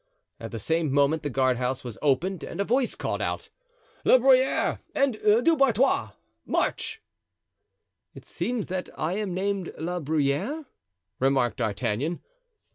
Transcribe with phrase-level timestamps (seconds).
[0.39, 3.49] At the same moment the guardhouse was opened and a voice called out:
[4.03, 6.13] "La Bruyere and Du Barthois!
[6.43, 6.99] March!"
[8.15, 10.65] "It seems that I am named La Bruyere,"
[11.19, 12.19] remarked D'Artagnan.